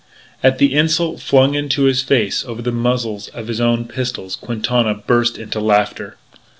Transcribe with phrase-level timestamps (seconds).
[0.41, 4.95] At the insult flung into his face over the muzzles of his own pistols, Quintana
[4.95, 6.17] burst into laughter.